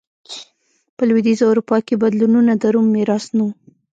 په 0.95 1.03
لوېدیځه 1.09 1.45
اروپا 1.51 1.77
کې 1.87 2.01
بدلونونه 2.03 2.51
د 2.57 2.63
روم 2.73 2.87
میراث 2.95 3.25
نه 3.37 3.43
و 3.45 3.49